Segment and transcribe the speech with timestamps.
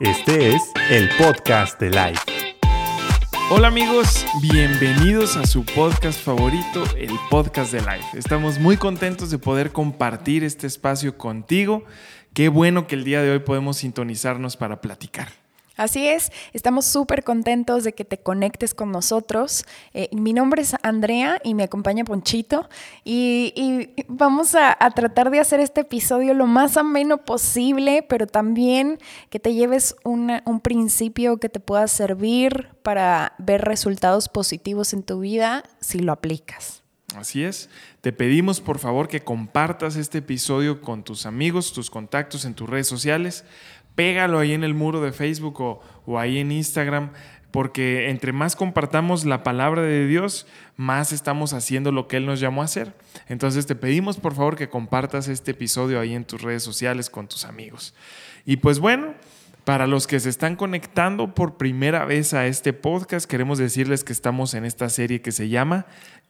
[0.00, 2.56] Este es el podcast de Life.
[3.52, 8.18] Hola amigos, bienvenidos a su podcast favorito, el podcast de Life.
[8.18, 11.84] Estamos muy contentos de poder compartir este espacio contigo.
[12.32, 15.43] Qué bueno que el día de hoy podemos sintonizarnos para platicar.
[15.76, 19.64] Así es, estamos súper contentos de que te conectes con nosotros.
[19.92, 22.68] Eh, mi nombre es Andrea y me acompaña Ponchito
[23.02, 28.98] y, vamos a, tratar de hacer este episodio lo más ameno posible, pero también
[29.30, 35.20] que te lleves un principio que te pueda servir para ver resultados positivos en tu
[35.20, 36.84] vida si lo aplicas.
[37.16, 37.70] Así es.
[38.00, 42.68] Te pedimos por favor que compartas este episodio con tus amigos, tus contactos en tus
[42.68, 43.44] redes sociales
[43.94, 47.10] pégalo ahí en el muro de Facebook o, ahí en Instagram,
[47.50, 52.40] porque entre más compartamos la palabra de Dios, más estamos haciendo lo que Él nos
[52.40, 52.94] llamó a hacer.
[53.28, 57.28] Entonces te pedimos por favor que compartas este episodio ahí en tus redes sociales con
[57.28, 57.94] tus amigos.
[58.44, 59.14] Y pues bueno,
[59.64, 64.12] para los que se están conectando por primera vez a este podcast, queremos decirles que
[64.12, 65.86] estamos en esta serie que se llama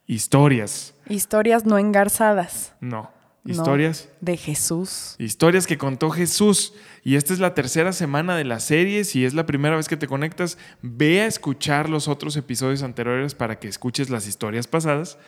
[0.07, 0.95] Historias.
[1.09, 2.75] Historias no engarzadas.
[2.81, 3.14] No.
[3.45, 4.09] Historias.
[4.21, 5.17] de Jesús.
[5.19, 6.73] Historias que contó Jesús.
[7.03, 9.05] Y esta es la tercera semana de la serie.
[9.05, 13.35] Si es la primera vez que te conectas, ve a escuchar los otros episodios anteriores
[13.35, 15.19] para que escuches las historias pasadas.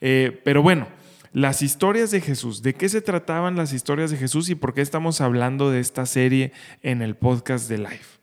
[0.00, 0.88] Eh, pero bueno,
[1.32, 2.62] las historias de Jesús.
[2.62, 6.06] ¿De qué se trataban las historias de Jesús y por qué estamos hablando de esta
[6.06, 6.52] serie
[6.82, 8.18] en el podcast de Life?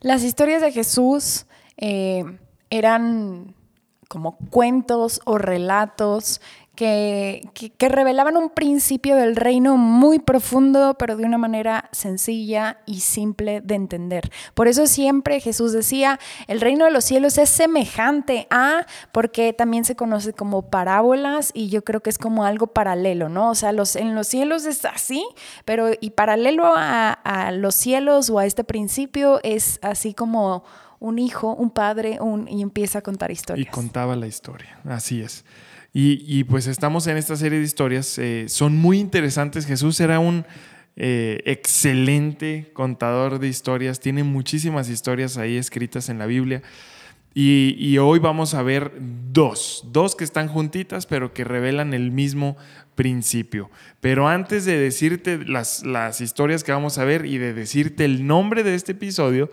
[0.00, 2.24] Las historias de Jesús eh,
[2.70, 3.54] eran
[4.08, 6.40] como cuentos o relatos
[6.74, 13.60] que, revelaban un principio del reino muy profundo, pero de una manera sencilla y simple
[13.60, 14.30] de entender.
[14.54, 19.84] Por eso siempre Jesús decía, el reino de los cielos es semejante a, porque también
[19.84, 23.50] se conoce como parábolas y yo creo que es como algo paralelo, ¿no?
[23.50, 25.26] O sea, los, en los cielos es así,
[25.64, 30.64] pero y paralelo a, los cielos o a este principio es así como
[30.98, 33.66] un hijo, un padre, un, y empieza a contar historias.
[33.66, 35.44] Y contaba la historia, así es.
[35.92, 38.16] Y, pues estamos en esta serie de historias.
[38.18, 39.66] Eh, son muy interesantes.
[39.66, 40.46] Jesús era un
[40.94, 43.98] eh, excelente contador de historias.
[43.98, 46.62] Tiene muchísimas historias ahí escritas en la Biblia.
[47.32, 48.92] Y, hoy vamos a ver
[49.32, 52.56] dos, dos que están juntitas, pero que revelan el mismo
[52.96, 53.70] principio.
[54.00, 58.26] Pero antes de decirte las, las historias que vamos a ver y de decirte el
[58.26, 59.50] nombre de este episodio,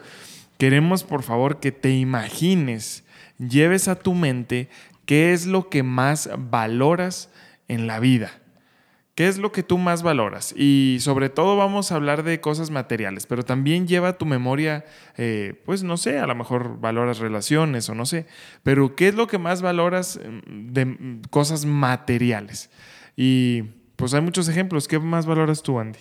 [0.58, 3.04] queremos por favor que te imagines,
[3.38, 4.70] lleves a tu mente
[5.08, 7.32] ¿Qué es lo que más valoras
[7.70, 8.30] en la vida?
[9.16, 10.54] ¿Qué es lo que tú más valoras?
[10.56, 14.86] Y sobre todo vamos a hablar de cosas materiales, pero también lleva tu memoria,
[15.18, 18.28] eh, pues no sé, a lo mejor valoras relaciones o no sé,
[18.62, 22.70] pero ¿qué es lo que más valoras mm, de mm, cosas materiales?
[23.16, 23.64] Y
[23.96, 24.88] pues hay muchos ejemplos.
[24.90, 26.00] ¿Qué más valoras tú, Andy?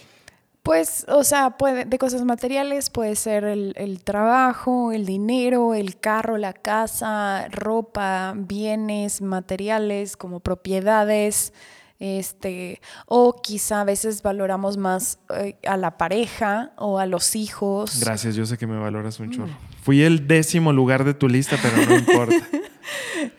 [0.66, 6.38] Pues, o sea, puede, de cosas materiales puede ser el, trabajo, el dinero, el carro,
[6.38, 11.52] la casa, ropa, bienes materiales como propiedades,
[12.00, 18.00] este, o quizá a veces valoramos más eh, a la pareja o a los hijos.
[18.00, 19.56] Gracias, yo sé que me valoras un chorro.
[19.82, 22.44] Fui el décimo lugar de tu lista, pero no importa.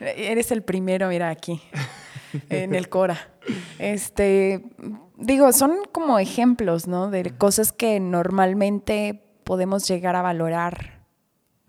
[0.00, 1.60] Eres el primero, mira aquí,
[2.48, 3.28] en el Cora.
[3.78, 4.62] Este,
[5.18, 7.10] digo, son como ejemplos, ¿no?
[7.10, 10.98] De cosas que normalmente podemos llegar a valorar.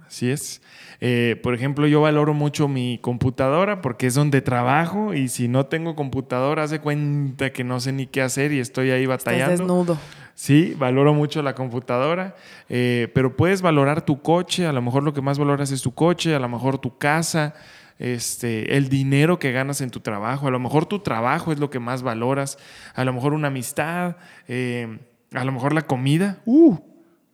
[0.05, 0.61] Así es.
[1.01, 5.67] Eh, por ejemplo, yo valoro mucho mi computadora porque es donde trabajo y si no
[5.67, 9.53] tengo computadora, hace cuenta que no sé ni qué hacer y estoy ahí batallando.
[9.53, 9.97] Estás desnudo.
[10.33, 12.35] Sí, valoro mucho la computadora,
[12.69, 15.93] eh, pero puedes valorar tu coche, a lo mejor lo que más valoras es tu
[15.93, 17.53] coche, a lo mejor tu casa,
[17.99, 21.69] este, el dinero que ganas en tu trabajo, a lo mejor tu trabajo es lo
[21.69, 22.57] que más valoras,
[22.95, 24.15] a lo mejor una amistad,
[24.47, 24.99] eh,
[25.33, 26.77] a lo mejor la comida, uh,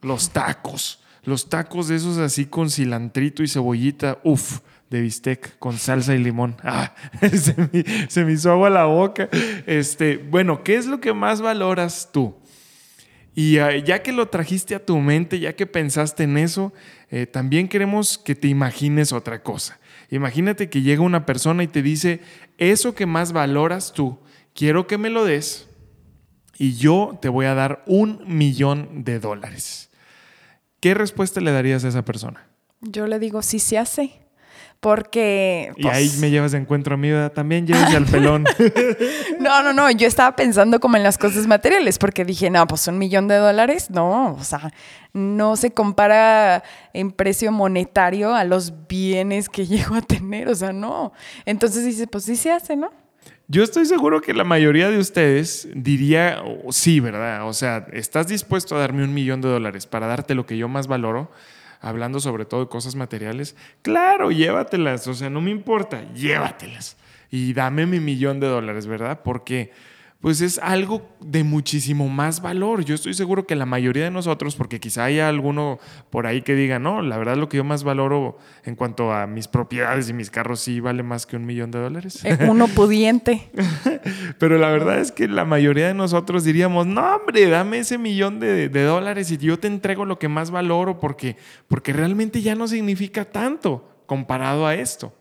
[0.02, 4.60] los tacos, los tacos de esos así con cilantrito y cebollita, uff,
[4.90, 6.58] de bistec con salsa y limón.
[6.64, 6.94] Ah,
[8.10, 9.30] se, me, hizo agua la boca.
[9.66, 12.36] Este, bueno, ¿qué es lo que más valoras tú?
[13.34, 16.74] Y ah, ya que lo trajiste a tu mente, ya que pensaste en eso,
[17.10, 19.80] eh, también queremos que te imagines otra cosa.
[20.16, 22.22] Imagínate que llega una persona y te dice,
[22.58, 24.18] eso que más valoras tú,
[24.54, 25.68] quiero que me lo des
[26.58, 29.90] y yo te voy a dar un millón de dólares.
[30.80, 32.48] ¿Qué respuesta le darías a esa persona?
[32.82, 34.25] Yo le digo, sí se hace.
[34.80, 35.72] Porque.
[35.78, 38.46] y ahí pues me llevas de encuentro a mí, también llevas al pelón.
[39.40, 39.90] no, no, no.
[39.92, 43.36] Yo estaba pensando como en las cosas materiales, porque dije, no, pues un millón de
[43.36, 44.34] dólares, no.
[44.34, 44.72] O sea,
[45.14, 46.64] no se compara
[46.94, 50.50] en precio monetario a los bienes que llego a tener.
[50.50, 51.14] O sea, no.
[51.46, 52.92] Entonces dice, pues sí se hace, ¿no?
[53.48, 57.48] Yo estoy seguro que la mayoría de ustedes diría, oh, sí, ¿verdad?
[57.48, 60.68] O sea, ¿estás dispuesto a darme un millón de dólares para darte lo que yo
[60.68, 61.30] más valoro?
[61.86, 63.56] Hablando sobre todo de cosas materiales.
[63.84, 65.08] Claro, llévatelas.
[65.08, 66.98] O sea, no me importa, llévatelas.
[67.30, 69.22] Y dame mi millón de dólares, ¿verdad?
[69.24, 69.72] Porque
[70.26, 72.84] pues es algo de muchísimo más valor.
[72.84, 75.78] Yo estoy seguro que la mayoría de nosotros, porque quizá haya alguno
[76.10, 79.28] por ahí que diga, no, la verdad lo que yo más valoro en cuanto a
[79.28, 82.26] mis propiedades y mis carros sí vale más que un millón de dólares.
[82.26, 83.52] Eh, uno pudiente.
[84.40, 88.40] Pero la verdad es que la mayoría de nosotros diríamos, no, hombre, dame ese millón
[88.40, 91.38] de, de dólares y yo te entrego lo que más valoro porque,
[91.68, 95.14] porque realmente ya no significa tanto comparado a esto.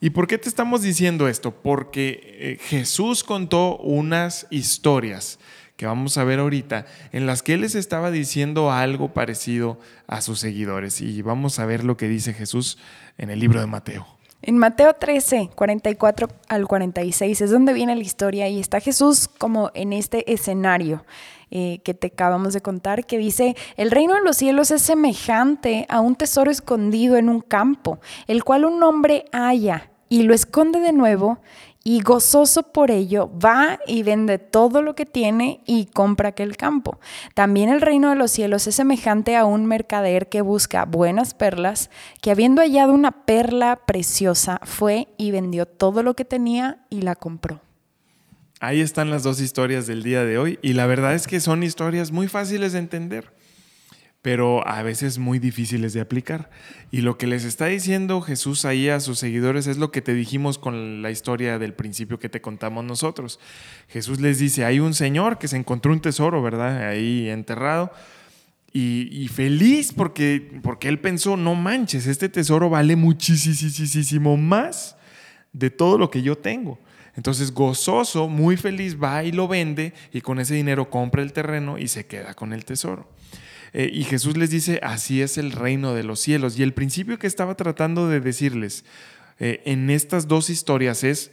[0.00, 1.52] ¿Y por qué te estamos diciendo esto?
[1.52, 5.38] Porque eh, Jesús contó unas historias
[5.76, 10.22] que vamos a ver ahorita, en las que Él les estaba diciendo algo parecido a
[10.22, 11.00] sus seguidores.
[11.00, 12.78] Y vamos a ver lo que dice Jesús
[13.18, 14.06] en el libro de Mateo.
[14.42, 19.70] En Mateo 13, 44 al 46 es donde viene la historia y está Jesús como
[19.74, 21.04] en este escenario
[21.50, 25.86] eh, que te acabamos de contar, que dice, el reino de los cielos es semejante
[25.88, 30.80] a un tesoro escondido en un campo, el cual un hombre halla y lo esconde
[30.80, 31.38] de nuevo
[31.88, 36.98] y gozoso por ello va y vende todo lo que tiene y compra aquel campo.
[37.34, 41.90] También el reino de los cielos es semejante a un mercader que busca buenas perlas,
[42.20, 47.14] que habiendo hallado una perla preciosa, fue y vendió todo lo que tenía y la
[47.14, 47.65] compró.
[48.60, 51.62] Ahí están las dos historias del día de hoy y la verdad es que son
[51.62, 53.32] historias muy fáciles de entender
[54.26, 56.50] pero a veces muy difíciles de aplicar.
[56.90, 60.14] Y lo que les está diciendo Jesús ahí a sus seguidores es lo que te
[60.14, 63.38] dijimos con la historia del principio que te contamos nosotros.
[63.86, 66.88] Jesús les dice, hay un señor que se encontró un tesoro, ¿verdad?
[66.88, 67.92] Ahí enterrado.
[68.72, 74.96] Y, feliz porque, porque él pensó, no manches, este tesoro vale muchísimo más
[75.52, 76.80] de todo lo que yo tengo.
[77.16, 81.78] Entonces, gozoso, muy feliz, va y lo vende y con ese dinero compra el terreno
[81.78, 83.10] y se queda con el tesoro.
[83.72, 86.58] Eh, y Jesús les dice, así es el reino de los cielos.
[86.58, 88.84] Y el principio que estaba tratando de decirles
[89.38, 91.32] eh, en estas dos historias es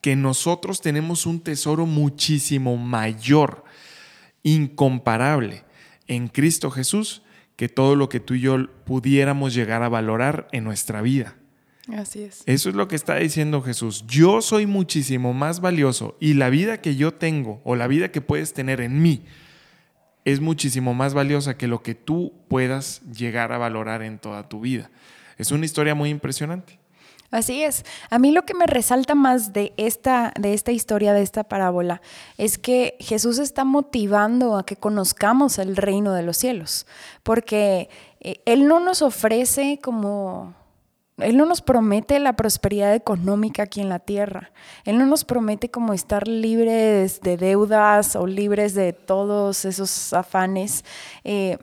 [0.00, 3.64] que nosotros tenemos un tesoro muchísimo mayor,
[4.42, 5.64] incomparable,
[6.06, 7.22] en Cristo Jesús,
[7.56, 11.36] que todo lo que tú y yo pudiéramos llegar a valorar en nuestra vida.
[11.96, 12.42] Así es.
[12.46, 14.04] Eso es lo que está diciendo Jesús.
[14.06, 18.20] Yo soy muchísimo más valioso y la vida que yo tengo o la vida que
[18.20, 19.24] puedes tener en mí
[20.24, 24.60] es muchísimo más valiosa que lo que tú puedas llegar a valorar en toda tu
[24.60, 24.90] vida.
[25.38, 26.78] Es una historia muy impresionante.
[27.30, 27.84] Así es.
[28.10, 32.02] A mí lo que me resalta más de esta, de esta historia, de esta parábola,
[32.38, 36.86] es que Jesús está motivando a que conozcamos el reino de los cielos,
[37.22, 37.88] porque
[38.20, 40.56] eh, Él no nos ofrece como
[41.22, 44.50] él no nos promete la prosperidad económica aquí en la tierra.
[44.84, 50.84] Él no nos promete como estar libres de deudas o libres de todos esos afanes.
[51.24, 51.58] Eh,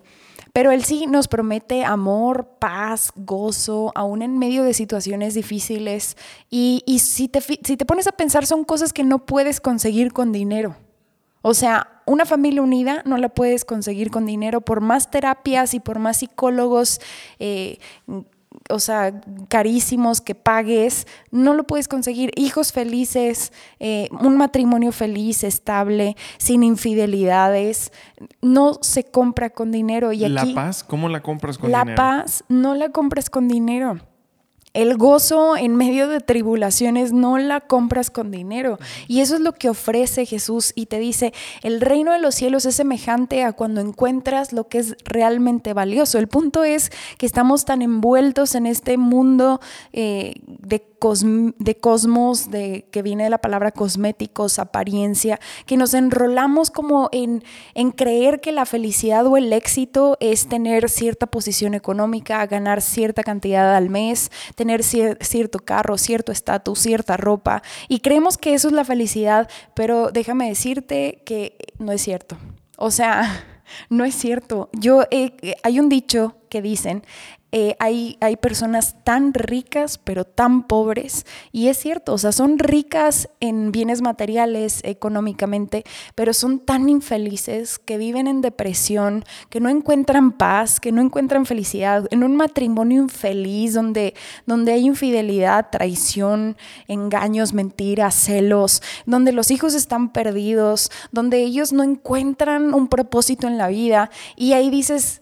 [0.54, 6.18] pero Él sí nos promete amor, paz, gozo, aún en medio de situaciones difíciles.
[6.50, 10.32] Y, si, te, si te pones a pensar, son cosas que no puedes conseguir con
[10.32, 10.76] dinero.
[11.44, 15.80] O sea, una familia unida no la puedes conseguir con dinero, por más terapias y
[15.80, 17.02] por más psicólogos
[17.38, 17.78] eh,
[18.70, 22.32] o sea, carísimos que pagues, no lo puedes conseguir.
[22.36, 27.92] Hijos felices, eh, un matrimonio feliz, estable, sin infidelidades,
[28.42, 30.12] no se compra con dinero.
[30.14, 30.84] Y ¿La paz?
[30.84, 31.86] ¿Cómo la compras con dinero?
[31.90, 34.00] La paz no la compras con dinero.
[34.78, 38.78] El gozo en medio de tribulaciones no la compras con dinero.
[39.08, 42.64] Y eso es lo que ofrece Jesús y te dice, el reino de los cielos
[42.68, 46.20] es semejante a cuando encuentras lo que es realmente valioso.
[46.20, 49.62] El punto es que estamos tan envueltos en este mundo
[49.94, 56.72] eh, de de cosmos, de, que viene de la palabra cosméticos, apariencia, que nos enrolamos
[56.72, 62.46] como en, en creer que la felicidad o el éxito es tener cierta posición económica,
[62.48, 68.54] ganar cierta cantidad al mes, tener cierto carro, cierto estatus, cierta ropa, y creemos que
[68.54, 72.38] eso es la felicidad, pero déjame decirte que no es cierto.
[72.78, 73.46] O sea,
[73.90, 74.70] no es cierto.
[74.74, 75.04] Yo,
[75.64, 77.04] hay un dicho que dicen,
[77.54, 81.26] eh, hay, hay, personas tan ricas pero tan pobres.
[81.54, 87.80] Y es cierto, o sea, son ricas en bienes materiales económicamente, pero son tan infelices
[87.80, 93.02] que viven en depresión, que no encuentran paz, que no encuentran felicidad, en un matrimonio
[93.02, 94.14] infeliz donde,
[94.46, 96.58] donde hay infidelidad, traición,
[96.90, 103.58] engaños, mentiras, celos, donde los hijos están perdidos, donde ellos no encuentran un propósito en
[103.58, 105.22] la vida y ahí dices,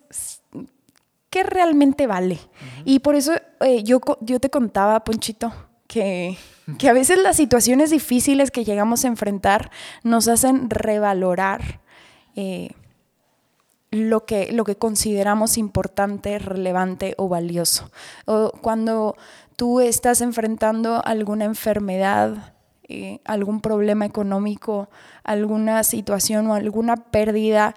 [1.35, 2.39] qué realmente vale.
[2.85, 5.51] Y por eso eh, yo, yo te contaba, Ponchito,
[5.85, 6.37] que,
[6.79, 9.69] que a veces las situaciones difíciles que llegamos a enfrentar
[10.01, 11.81] nos hacen revalorar
[12.37, 12.69] eh,
[13.91, 17.91] lo, que, lo que consideramos importante, relevante o valioso.
[18.23, 19.17] O cuando
[19.57, 22.53] tú estás enfrentando alguna enfermedad,
[22.87, 24.87] eh, algún problema económico,
[25.25, 27.75] alguna situación o alguna pérdida,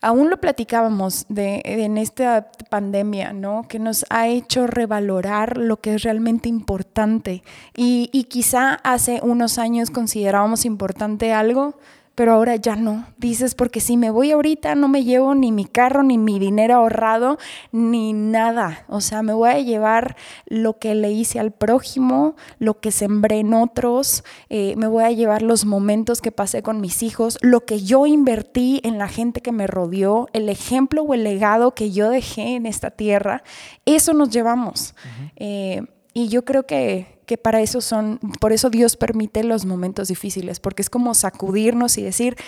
[0.00, 3.66] aún lo platicábamos de, en esta pandemia, ¿no?
[3.68, 7.42] Que nos ha hecho revalorar lo que es realmente importante.
[7.76, 11.78] Y, y quizá hace unos años considerábamos importante algo
[12.18, 13.06] pero ahora ya no.
[13.16, 16.74] Dices, porque si me voy ahorita no me llevo ni mi carro, ni mi dinero
[16.74, 17.38] ahorrado,
[17.70, 18.84] ni nada.
[18.88, 23.38] O sea, me voy a llevar lo que le hice al prójimo, lo que sembré
[23.38, 27.64] en otros, eh, me voy a llevar los momentos que pasé con mis hijos, lo
[27.64, 31.92] que yo invertí en la gente que me rodeó, el ejemplo o el legado que
[31.92, 33.44] yo dejé en esta tierra.
[33.86, 34.96] Eso nos llevamos.
[35.36, 35.82] Eh,
[36.14, 40.60] y yo creo que que para eso son, por eso Dios permite los momentos difíciles,
[40.60, 42.38] porque es como sacudirnos y decir,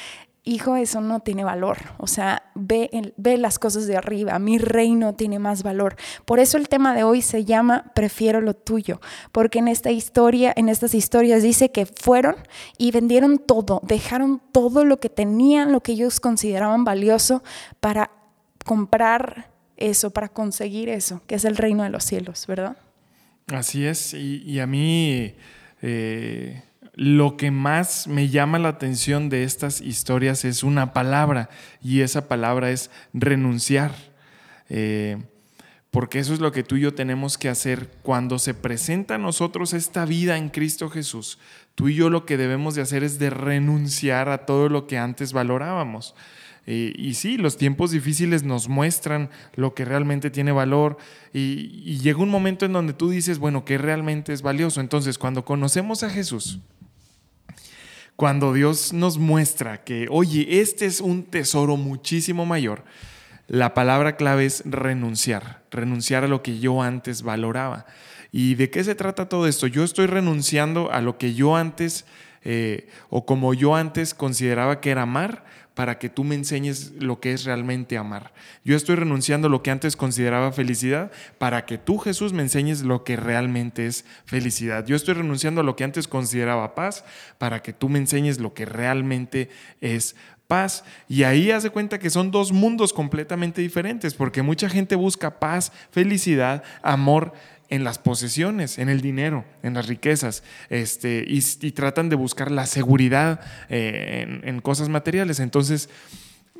[0.43, 1.77] hijo, eso no tiene valor.
[1.99, 5.97] O sea, ve, ve las cosas de arriba, mi reino tiene más valor.
[6.25, 10.55] Por eso el tema de hoy se llama Prefiero lo tuyo, porque en esta historia,
[10.57, 12.37] en estas historias dice que fueron
[12.79, 17.43] y vendieron todo, dejaron todo lo que tenían, lo que ellos consideraban valioso
[17.81, 18.11] para
[18.65, 22.79] comprar eso, para conseguir eso, que es el reino de los cielos, ¿verdad?
[23.51, 25.35] Así es, y, a mí
[25.83, 26.63] eh,
[26.95, 31.51] lo que más me llama la atención de estas historias es una palabra,
[31.83, 33.93] y esa palabra es renunciar.
[34.69, 35.19] Eh,
[35.91, 39.19] porque eso es lo que tú y yo tenemos que hacer cuando se presenta a
[39.19, 41.41] nosotros esta vida en Cristo Jesús.
[41.75, 44.99] Tú y yo lo que debemos de hacer es de renunciar a todo lo que
[44.99, 46.15] antes valorábamos.
[46.67, 50.99] Y sí, los tiempos difíciles nos muestran lo que realmente tiene valor
[51.33, 54.81] y, llega un momento en donde tú dices, bueno, ¿qué realmente es valioso?
[54.81, 56.61] Entonces, cuando conocemos a Jesús,
[58.15, 62.85] cuando Dios nos muestra que, oye, este es un tesoro muchísimo mayor,
[63.49, 67.87] la palabra clave es renunciar, renunciar a lo que yo antes valoraba.
[68.31, 69.67] ¿Y de qué se trata todo esto?
[69.67, 72.05] Yo estoy renunciando a lo que yo antes,
[72.45, 77.21] eh, o como yo antes consideraba que era amar, para que tú me enseñes lo
[77.21, 78.33] que es realmente amar.
[78.65, 82.83] Yo estoy renunciando a lo que antes consideraba felicidad para que tú, Jesús, me enseñes
[82.83, 84.87] lo que realmente es felicidad.
[84.87, 87.05] Yo estoy renunciando a lo que antes consideraba paz
[87.39, 89.49] para que tú me enseñes lo que realmente
[89.81, 90.17] es
[90.51, 90.85] paz.
[91.09, 95.73] Y ahí hace cuenta que son dos mundos completamente diferentes, porque mucha gente busca paz,
[95.93, 97.33] felicidad, amor
[97.71, 102.67] en las posesiones, en el dinero, en las riquezas, este, y, tratan de buscar la
[102.67, 105.39] seguridad eh, en, cosas materiales.
[105.39, 105.89] Entonces,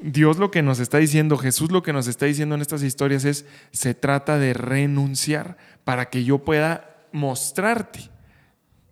[0.01, 3.25] Dios lo que nos está diciendo, Jesús lo que nos está diciendo en estas historias
[3.25, 8.09] es, se trata de renunciar para que yo pueda mostrarte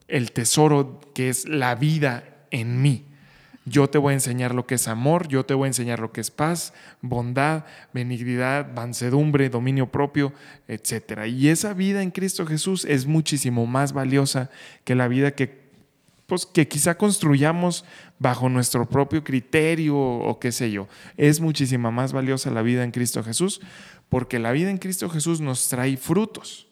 [0.08, 3.07] el tesoro que es la vida en mí.
[3.68, 6.12] Yo te voy a enseñar lo que es amor, yo te voy a enseñar lo
[6.12, 10.32] que es paz, bondad, benignidad, mansedumbre, dominio propio,
[10.68, 11.26] etc.
[11.26, 14.50] Y esa vida en Cristo Jesús es muchísimo más valiosa
[14.84, 15.68] que la vida que,
[16.26, 17.84] pues, que quizá construyamos
[18.18, 20.86] bajo nuestro propio criterio o qué sé yo.
[21.16, 23.60] Es muchísima más valiosa la vida en Cristo Jesús
[24.08, 26.67] porque la vida en Cristo Jesús nos trae frutos.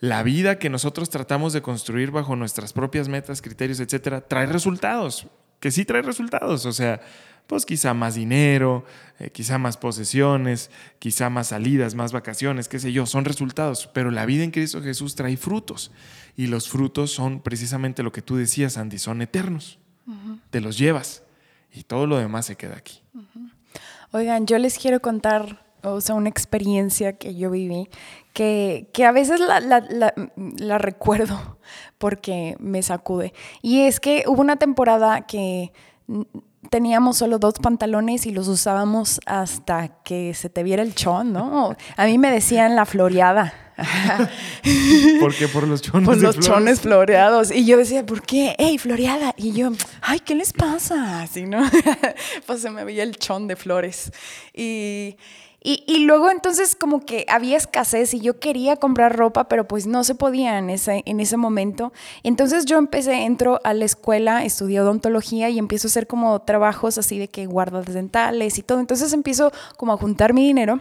[0.00, 5.26] La vida que nosotros tratamos de construir bajo nuestras propias metas, criterios, etcétera, trae resultados,
[5.60, 6.64] que sí trae resultados.
[6.64, 7.02] O sea,
[7.46, 8.84] pues quizá más dinero,
[9.18, 13.90] eh, quizá más posesiones, quizá más salidas, más vacaciones, qué sé yo, son resultados.
[13.92, 15.90] Pero la vida en Cristo Jesús trae frutos.
[16.34, 19.78] Y los frutos son precisamente lo que tú decías, Andy, son eternos.
[20.50, 21.22] Te los llevas
[21.72, 23.02] y todo lo demás se queda aquí.
[24.12, 27.88] Oigan, yo les quiero contar o sea, una experiencia que yo viví,
[28.32, 31.58] que, que a veces la, la, la, recuerdo
[31.98, 33.32] porque me sacude.
[33.62, 35.72] Y es que hubo una temporada que
[36.68, 41.76] teníamos solo dos pantalones y los usábamos hasta que se te viera el chón, ¿no?
[41.96, 43.54] A mí me decían la floreada.
[45.20, 45.48] ¿Por qué?
[45.48, 46.06] Por los chones.
[46.06, 47.50] Por los chones floreados.
[47.50, 48.54] Y yo decía, ¿por qué?
[48.58, 49.34] ¡Ey, floreada!
[49.38, 49.70] Y yo,
[50.02, 51.22] ¡ay, qué les pasa!
[51.22, 51.62] Así, ¿no?
[52.46, 54.12] pues se me veía el chón de flores.
[54.52, 55.16] Y,
[55.62, 60.04] y, luego entonces como que había escasez y yo quería comprar ropa, pero pues no
[60.04, 61.92] se podía en ese, en ese momento.
[62.22, 66.96] Entonces yo empecé, entro a la escuela, estudio odontología y empiezo a hacer como trabajos
[66.96, 68.80] así de que guardas dentales y todo.
[68.80, 70.80] Entonces empiezo como a juntar mi dinero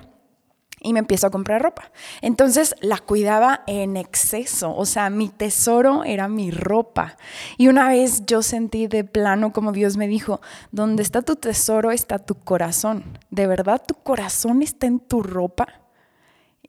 [0.81, 1.91] y me empiezo a comprar ropa.
[2.21, 7.17] Entonces la cuidaba en exceso, o sea, mi tesoro era mi ropa.
[7.57, 11.91] Y una vez yo sentí de plano como Dios me dijo, donde está tu tesoro
[11.91, 13.03] está tu corazón.
[13.29, 15.67] ¿De verdad tu corazón está en tu ropa?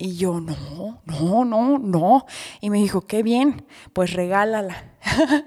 [0.02, 2.26] Y yo, no, no, no, no.
[2.62, 4.94] Y me dijo, qué bien, pues regálala.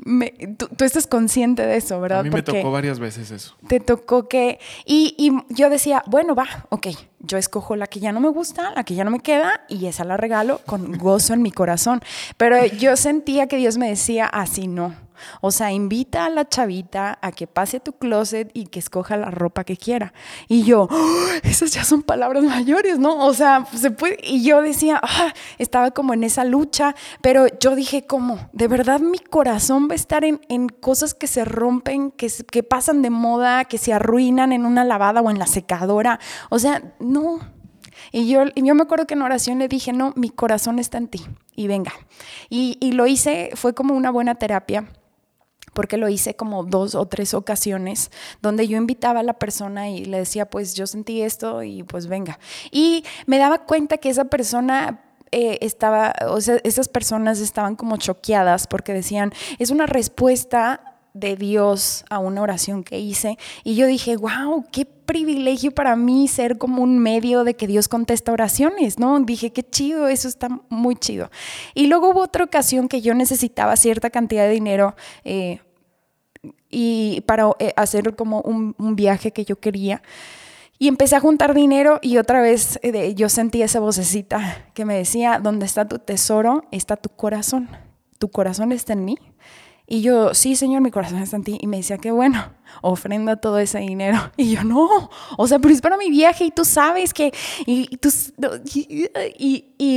[0.00, 2.20] Me, tú, tú, estás consciente de eso, ¿verdad?
[2.20, 3.56] A mí me Porque tocó varias veces eso.
[3.66, 4.60] Te tocó que...
[4.86, 6.86] Y, y, yo decía, bueno, va, ok,
[7.28, 9.86] yo escojo la que ya no me gusta, la que ya no me queda, y
[9.86, 12.00] esa la regalo con gozo en mi corazón.
[12.36, 15.07] Pero yo sentía que Dios me decía, así no
[15.40, 19.30] o sea, invita a la chavita a que pase tu closet y que escoja la
[19.30, 20.12] ropa que quiera.
[20.48, 21.26] Y yo, ¡Oh!
[21.42, 23.24] esas ya son palabras mayores, ¿no?
[23.24, 24.18] O sea, se puede.
[24.22, 28.48] Y yo decía, ah, estaba como en esa lucha, pero yo dije, ¿cómo?
[28.52, 32.62] ¿De verdad mi corazón va a estar en, en cosas que se rompen, que, que
[32.62, 36.20] pasan de moda, que se arruinan en una lavada o en la secadora?
[36.50, 37.40] O sea, no.
[38.12, 41.08] Y yo, yo me acuerdo que en oración le dije, no, mi corazón está en
[41.08, 41.92] ti y venga.
[42.48, 44.88] Y, y lo hice, fue como una buena terapia
[45.78, 48.10] porque lo hice como dos o tres ocasiones,
[48.42, 52.08] donde yo invitaba a la persona y le decía, pues yo sentí esto y pues
[52.08, 52.40] venga.
[52.72, 57.96] Y me daba cuenta que esa persona eh, estaba, o sea, esas personas estaban como
[57.96, 63.38] choqueadas porque decían, es una respuesta de Dios a una oración que hice.
[63.62, 67.86] Y yo dije, wow, qué privilegio para mí ser como un medio de que Dios
[67.86, 69.20] contesta oraciones, ¿no?
[69.20, 71.30] Dije, qué chido, eso está muy chido.
[71.74, 74.96] Y luego hubo otra ocasión que yo necesitaba cierta cantidad de dinero.
[75.22, 75.60] Eh,
[76.70, 80.02] y para eh, hacer como un, viaje que yo quería.
[80.78, 84.96] Y empecé a juntar dinero y otra vez eh, yo sentí esa vocecita que me
[84.96, 87.68] decía, donde está tu tesoro, está tu corazón.
[88.18, 89.18] Tu corazón está en mí.
[89.86, 91.58] Y yo, sí, Señor, mi corazón está en ti.
[91.60, 94.18] Y me decía, qué bueno ofrenda todo ese dinero.
[94.36, 97.32] Y yo, no, o sea, pero es para mi viaje y tú sabes que,
[97.66, 97.88] y,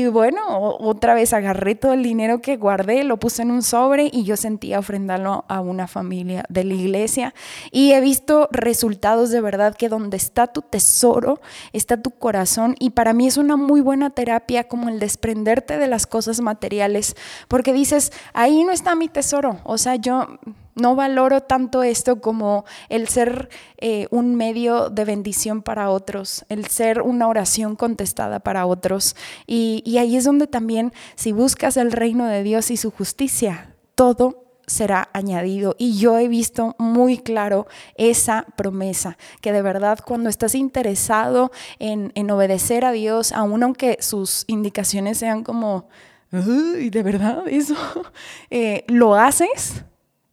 [0.07, 0.41] bueno,
[0.79, 4.35] otra vez agarré todo el dinero que guardé, lo puse en un sobre y yo
[4.35, 7.33] sentía ofrendarlo a una familia de la iglesia.
[7.71, 11.39] Y he visto resultados de verdad que donde está tu tesoro,
[11.71, 12.75] está tu corazón.
[12.79, 17.15] Y para mí es una muy buena terapia como el desprenderte de las cosas materiales,
[17.47, 19.59] porque dices, ahí no está mi tesoro.
[19.63, 20.39] O sea, yo
[20.75, 26.67] no valoro tanto esto como el ser eh, un medio de bendición para otros, el
[26.67, 29.15] ser una oración contestada para otros.
[29.47, 34.45] Y, ahí es donde también, si buscas el reino de Dios y su justicia, todo
[34.65, 35.75] será añadido.
[35.77, 42.11] Y yo he visto muy claro esa promesa, que de verdad cuando estás interesado en,
[42.15, 45.89] en obedecer a Dios, aun aunque sus indicaciones sean como,
[46.31, 47.75] y de verdad eso,
[48.49, 49.83] eh, lo haces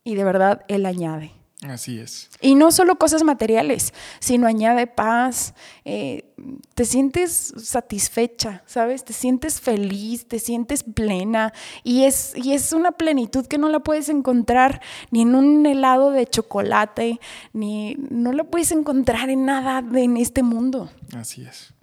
[0.09, 1.33] y de verdad Él añade.
[1.63, 2.31] Así es.
[2.41, 6.33] Y no solo cosas materiales, sino añade paz, eh,
[6.75, 9.05] te sientes satisfecha, ¿sabes?
[9.05, 13.81] Te sientes feliz, te sientes plena y es, y es una plenitud que no la
[13.81, 17.21] puedes encontrar ni en un helado de chocolate,
[17.53, 20.91] ni no la puedes encontrar en nada en este mundo.
[21.17, 21.75] Así es.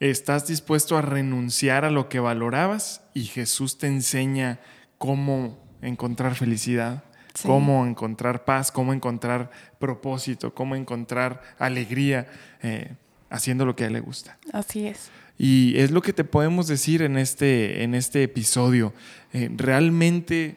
[0.00, 4.60] Estás dispuesto a renunciar a lo que valorabas y Jesús te enseña
[4.96, 7.02] cómo encontrar felicidad
[7.42, 12.26] cómo encontrar paz, cómo encontrar propósito, cómo encontrar alegría
[12.62, 12.92] eh,
[13.30, 14.38] haciendo lo que a él le gusta.
[14.52, 15.10] Así es.
[15.38, 18.92] Y es lo que te podemos decir en este, en este episodio.
[19.32, 20.56] Eh, realmente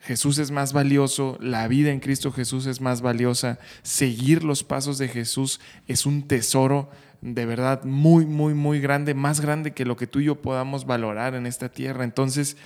[0.00, 4.98] Jesús es más valioso, la vida en Cristo Jesús es más valiosa, seguir los pasos
[4.98, 6.90] de Jesús es un tesoro
[7.20, 10.86] de verdad muy, muy, muy grande, más grande que lo que tú y yo podamos
[10.86, 12.04] valorar en esta tierra.
[12.04, 12.56] Entonces,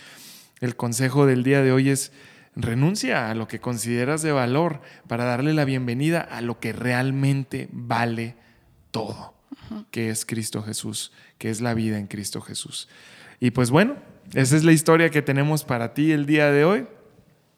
[0.61, 2.13] el consejo del día de hoy es
[2.57, 7.69] Renuncia a lo que consideras de valor para darle la bienvenida a lo que realmente
[7.73, 8.37] vale
[8.91, 9.35] todo,
[9.91, 12.89] que es Cristo Jesús, que es la vida en Cristo Jesús.
[13.41, 13.97] Y pues bueno,
[14.33, 16.87] esa es la historia que tenemos para ti el día de hoy.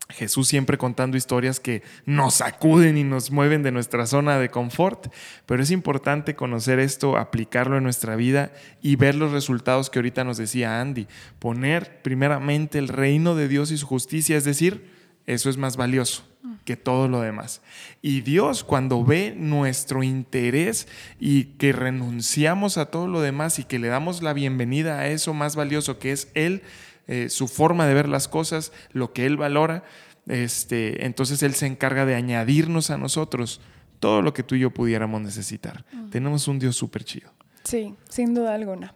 [0.08, 5.12] Jesús siempre contando historias que nos sacuden y nos mueven de nuestra zona de confort,
[5.46, 10.22] pero es importante conocer esto, aplicarlo en nuestra vida y ver los resultados que ahorita
[10.22, 11.08] nos decía Andy.
[11.40, 14.90] Poner primeramente el reino de Dios y su justicia, es decir,
[15.26, 16.22] eso es más valioso
[16.64, 17.62] que todo lo demás.
[18.02, 20.86] Y Dios cuando ve nuestro interés
[21.18, 25.34] y que renunciamos a todo lo demás y que le damos la bienvenida a eso
[25.34, 26.62] más valioso que es Él,
[27.06, 29.84] eh, su forma de ver las cosas, lo que Él valora,
[30.26, 33.60] este, entonces Él se encarga de añadirnos a nosotros
[34.00, 35.84] todo lo que tú y yo pudiéramos necesitar.
[36.10, 37.30] Tenemos un Dios súper chido.
[37.64, 38.94] Sí, sin duda alguna.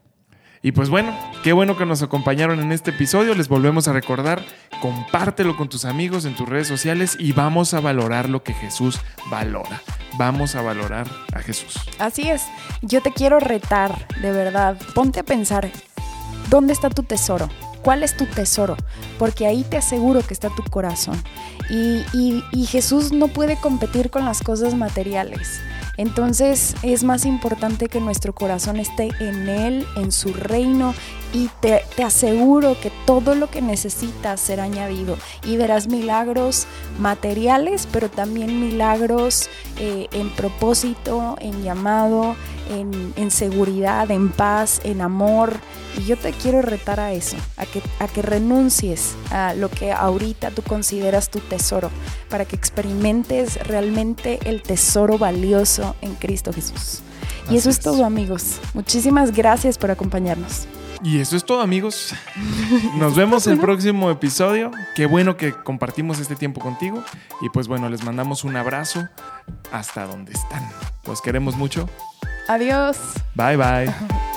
[0.63, 3.35] Y pues bueno, qué bueno que nos acompañaron en este episodio.
[3.35, 4.45] Les volvemos a recordar,
[4.83, 9.01] compártelo con tus amigos en tus redes sociales y vamos a valorar lo que Jesús
[9.31, 9.81] valora.
[10.19, 11.77] Vamos a valorar a Jesús.
[11.99, 12.43] Así es.
[12.83, 14.79] Yo te quiero retar, de verdad.
[14.95, 15.71] Ponte a pensar,
[16.51, 17.49] ¿dónde está tu tesoro?
[17.83, 18.77] ¿Cuál es tu tesoro?
[19.19, 21.23] Porque ahí te aseguro que está tu corazón.
[21.71, 25.61] Y, Jesús no puede competir con las cosas materiales.
[25.97, 30.95] Entonces es más importante que nuestro corazón esté en Él, en su reino,
[31.33, 36.67] y te, te, aseguro que todo lo que necesitas será añadido y verás milagros
[36.99, 42.35] materiales, pero también milagros eh, en propósito, en llamado,
[42.71, 45.55] en, en, seguridad, en paz, en amor.
[45.99, 49.93] Y yo te quiero retar a eso, a que, a que renuncies a lo que
[49.93, 51.91] ahorita tú consideras tu tesoro,
[52.29, 57.03] para que experimentes realmente el tesoro valioso en Cristo Jesús.
[57.45, 58.61] Y Así eso es, es todo amigos.
[58.75, 60.67] Muchísimas gracias por acompañarnos.
[61.03, 62.15] Y eso es todo, amigos.
[62.99, 64.71] Nos vemos el próximo episodio.
[64.95, 67.03] Qué bueno que compartimos este tiempo contigo.
[67.41, 69.09] Y pues bueno, les mandamos un abrazo
[69.73, 70.69] hasta donde están.
[71.07, 71.89] Los queremos mucho.
[72.51, 73.15] Adiós.
[73.37, 74.30] Bye bye.